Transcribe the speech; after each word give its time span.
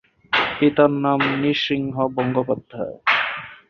পিতার 0.57 0.91
নাম 1.03 1.19
নৃসিংহ 1.33 1.95
বন্দ্যোপাধ্যায়। 2.15 2.95